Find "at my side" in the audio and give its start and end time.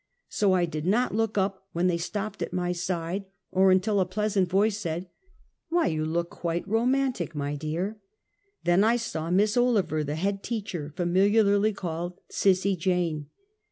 2.41-3.25